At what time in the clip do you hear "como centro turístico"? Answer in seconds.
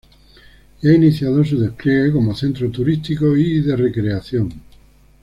2.11-3.37